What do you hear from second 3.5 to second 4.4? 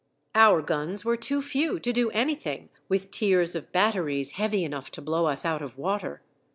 of batteries